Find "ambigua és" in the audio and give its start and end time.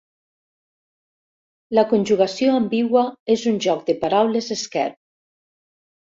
2.61-3.45